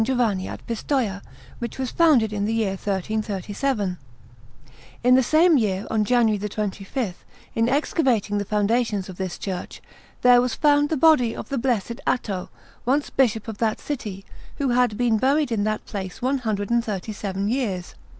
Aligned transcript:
Giovanni 0.03 0.47
at 0.47 0.65
Pistoia, 0.65 1.21
which 1.59 1.77
was 1.77 1.91
founded 1.91 2.33
in 2.33 2.45
the 2.45 2.53
year 2.55 2.71
1337. 2.71 3.99
In 5.03 5.13
that 5.13 5.21
same 5.21 5.59
year, 5.59 5.85
on 5.91 6.05
January 6.05 6.39
25, 6.49 7.23
in 7.53 7.69
excavating 7.69 8.39
the 8.39 8.43
foundations 8.43 9.09
of 9.09 9.17
this 9.17 9.37
church, 9.37 9.79
there 10.23 10.41
was 10.41 10.55
found 10.55 10.89
the 10.89 10.97
body 10.97 11.35
of 11.35 11.49
the 11.49 11.59
Blessed 11.59 12.01
Atto, 12.07 12.49
once 12.83 13.11
Bishop 13.11 13.47
of 13.47 13.59
that 13.59 13.79
city, 13.79 14.25
who 14.55 14.69
had 14.69 14.97
been 14.97 15.19
buried 15.19 15.51
in 15.51 15.65
that 15.65 15.85
place 15.85 16.19
one 16.19 16.39
hundred 16.39 16.71
and 16.71 16.83
thirty 16.83 17.11
seven 17.13 17.47
years. 17.47 17.93